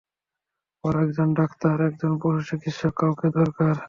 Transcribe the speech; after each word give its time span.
ওর 0.83 0.95
একজন 1.05 1.29
ডাক্তার, 1.39 1.75
একজন 1.89 2.11
পশুচিকিত্সক, 2.21 2.93
কাউকে 2.99 3.27
দরকার! 3.39 3.73